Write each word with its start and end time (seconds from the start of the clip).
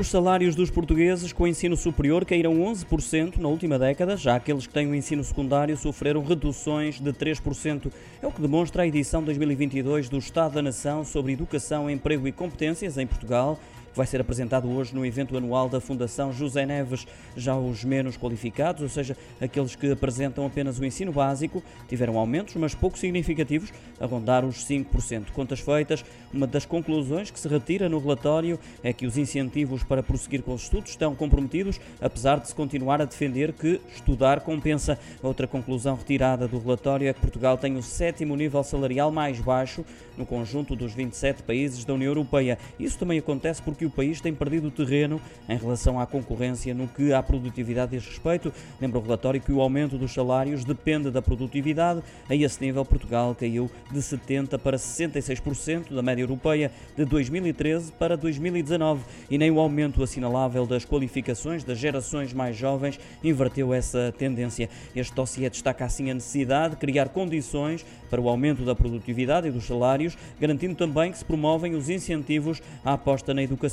Os 0.00 0.08
salários 0.08 0.56
dos 0.56 0.70
portugueses 0.70 1.34
com 1.34 1.46
ensino 1.46 1.76
superior 1.76 2.24
caíram 2.24 2.54
11% 2.54 3.36
na 3.36 3.46
última 3.46 3.78
década, 3.78 4.16
já 4.16 4.36
aqueles 4.36 4.66
que 4.66 4.72
têm 4.72 4.86
o 4.90 4.94
ensino 4.94 5.22
secundário 5.22 5.76
sofreram 5.76 6.24
reduções 6.24 6.98
de 6.98 7.12
3%. 7.12 7.92
É 8.22 8.26
o 8.26 8.32
que 8.32 8.40
demonstra 8.40 8.82
a 8.82 8.86
edição 8.86 9.22
2022 9.22 10.08
do 10.08 10.16
Estado 10.16 10.54
da 10.54 10.62
Nação 10.62 11.04
sobre 11.04 11.34
Educação, 11.34 11.90
Emprego 11.90 12.26
e 12.26 12.32
Competências 12.32 12.96
em 12.96 13.06
Portugal, 13.06 13.60
vai 13.94 14.06
ser 14.06 14.20
apresentado 14.20 14.70
hoje 14.70 14.94
no 14.94 15.04
evento 15.04 15.36
anual 15.36 15.68
da 15.68 15.80
Fundação 15.80 16.32
José 16.32 16.64
Neves. 16.66 17.06
Já 17.36 17.56
os 17.56 17.84
menos 17.84 18.16
qualificados, 18.16 18.82
ou 18.82 18.88
seja, 18.88 19.16
aqueles 19.40 19.76
que 19.76 19.90
apresentam 19.90 20.46
apenas 20.46 20.78
o 20.78 20.84
ensino 20.84 21.12
básico, 21.12 21.62
tiveram 21.88 22.18
aumentos, 22.18 22.54
mas 22.56 22.74
pouco 22.74 22.98
significativos, 22.98 23.72
a 24.00 24.06
rondar 24.06 24.44
os 24.44 24.66
5%. 24.66 25.30
Contas 25.32 25.60
feitas, 25.60 26.04
uma 26.32 26.46
das 26.46 26.64
conclusões 26.64 27.30
que 27.30 27.38
se 27.38 27.48
retira 27.48 27.88
no 27.88 27.98
relatório 27.98 28.58
é 28.82 28.92
que 28.92 29.06
os 29.06 29.16
incentivos 29.16 29.82
para 29.82 30.02
prosseguir 30.02 30.42
com 30.42 30.54
os 30.54 30.62
estudos 30.62 30.90
estão 30.90 31.14
comprometidos, 31.14 31.80
apesar 32.00 32.40
de 32.40 32.48
se 32.48 32.54
continuar 32.54 33.00
a 33.00 33.04
defender 33.04 33.52
que 33.52 33.80
estudar 33.94 34.40
compensa. 34.40 34.98
Outra 35.22 35.46
conclusão 35.46 35.94
retirada 35.94 36.48
do 36.48 36.58
relatório 36.58 37.08
é 37.08 37.12
que 37.12 37.20
Portugal 37.20 37.58
tem 37.58 37.76
o 37.76 37.82
sétimo 37.82 38.36
nível 38.36 38.62
salarial 38.62 39.10
mais 39.10 39.38
baixo 39.40 39.84
no 40.16 40.26
conjunto 40.26 40.74
dos 40.74 40.92
27 40.92 41.42
países 41.42 41.84
da 41.84 41.94
União 41.94 42.10
Europeia. 42.10 42.58
Isso 42.78 42.98
também 42.98 43.18
acontece 43.18 43.62
porque 43.62 43.81
que 43.82 43.86
o 43.86 43.90
país 43.90 44.20
tem 44.20 44.32
perdido 44.32 44.70
terreno 44.70 45.20
em 45.48 45.56
relação 45.56 45.98
à 45.98 46.06
concorrência 46.06 46.72
no 46.72 46.86
que 46.86 47.12
à 47.12 47.20
produtividade 47.20 47.96
diz 47.96 48.06
respeito. 48.06 48.52
Lembra 48.80 49.00
o 49.00 49.02
relatório 49.02 49.40
que 49.40 49.50
o 49.50 49.60
aumento 49.60 49.98
dos 49.98 50.14
salários 50.14 50.64
depende 50.64 51.10
da 51.10 51.20
produtividade. 51.20 52.00
A 52.28 52.34
esse 52.36 52.60
nível, 52.64 52.84
Portugal 52.84 53.34
caiu 53.34 53.68
de 53.90 53.98
70% 53.98 54.56
para 54.58 54.76
66% 54.76 55.92
da 55.92 56.00
média 56.00 56.22
europeia 56.22 56.70
de 56.96 57.04
2013 57.04 57.90
para 57.92 58.16
2019 58.16 59.02
e 59.28 59.36
nem 59.36 59.50
o 59.50 59.58
aumento 59.58 60.00
assinalável 60.00 60.64
das 60.64 60.84
qualificações 60.84 61.64
das 61.64 61.78
gerações 61.78 62.32
mais 62.32 62.56
jovens 62.56 63.00
inverteu 63.24 63.74
essa 63.74 64.14
tendência. 64.16 64.68
Este 64.94 65.12
dossiê 65.12 65.50
destaca 65.50 65.84
assim 65.84 66.08
a 66.08 66.14
necessidade 66.14 66.74
de 66.74 66.80
criar 66.80 67.08
condições 67.08 67.84
para 68.08 68.20
o 68.20 68.28
aumento 68.28 68.62
da 68.62 68.74
produtividade 68.74 69.48
e 69.48 69.50
dos 69.50 69.64
salários, 69.64 70.16
garantindo 70.38 70.74
também 70.74 71.10
que 71.10 71.18
se 71.18 71.24
promovem 71.24 71.74
os 71.74 71.88
incentivos 71.88 72.60
à 72.84 72.92
aposta 72.92 73.32
na 73.32 73.42
educação 73.42 73.71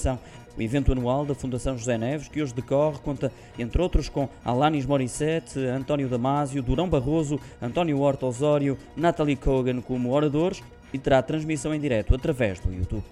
O 0.58 0.62
evento 0.62 0.92
anual 0.92 1.26
da 1.26 1.34
Fundação 1.34 1.78
José 1.78 1.98
Neves, 1.98 2.28
que 2.28 2.42
hoje 2.42 2.54
decorre, 2.54 2.98
conta, 3.00 3.32
entre 3.58 3.82
outros, 3.82 4.10
com 4.10 4.28
Alanis 4.44 4.86
Morissette, 4.86 5.60
António 5.60 6.10
Damasio, 6.10 6.62
Durão 6.62 6.90
Barroso, 6.90 7.40
António 7.62 8.00
Horta 8.00 8.26
Osório, 8.26 8.78
Natalie 8.96 9.36
Kogan 9.36 9.82
como 9.82 10.12
oradores 10.12 10.62
e 10.94 10.98
terá 10.98 11.22
transmissão 11.22 11.74
em 11.74 11.80
direto 11.80 12.14
através 12.14 12.60
do 12.60 12.74
YouTube. 12.74 13.04